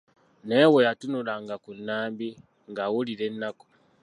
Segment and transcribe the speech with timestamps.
[0.47, 2.27] Naye bwe yatunulanga ku Nambi
[2.69, 3.65] ng'awulira ennaku.